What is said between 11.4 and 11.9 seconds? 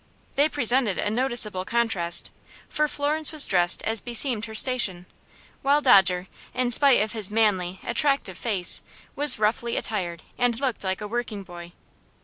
boy.